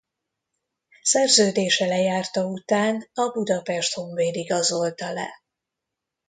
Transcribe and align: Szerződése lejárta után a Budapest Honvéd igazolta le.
Szerződése 1.01 1.85
lejárta 1.85 2.45
után 2.45 3.09
a 3.13 3.31
Budapest 3.31 3.93
Honvéd 3.93 4.35
igazolta 4.35 5.11
le. 5.13 5.29